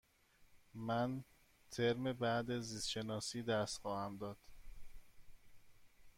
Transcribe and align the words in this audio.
من 0.73 1.23
ترم 1.71 2.13
بعد 2.13 2.59
زیست 2.59 2.89
شناسی 2.89 3.43
درس 3.43 3.77
خواهم 3.77 4.17
داد. 4.17 4.37